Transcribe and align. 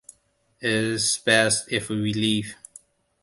It's 0.61 1.19
best 1.19 1.71
if 1.71 1.89
we 1.89 2.11
leave. 2.11 2.55